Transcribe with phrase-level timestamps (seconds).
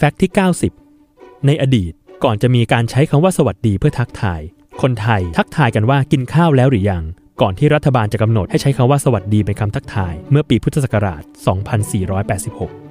[0.00, 0.32] แฟกต์ที่
[0.88, 1.92] 90 ในอดีต
[2.24, 4.40] ก่อนจะมีการใช้คำว่าสวัสดีเพื่อทักทาย
[4.82, 7.04] คนไทยทักทายกันว่ากินข้าวแล้วหรือยัง
[7.40, 11.22] ก่อนที่รัฐบาลจะกำหนดให้ใช้คำว่าสวัสดีเป็นคำทักทาย เมื่อปีพุทธศักราช
[12.26, 12.87] 2486